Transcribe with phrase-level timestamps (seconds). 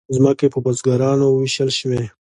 [0.15, 2.01] ځمکې په بزګرانو وویشل شوې.